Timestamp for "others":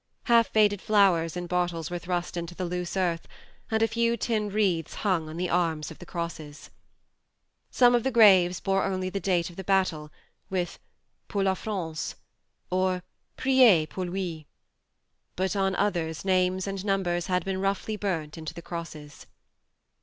15.75-16.25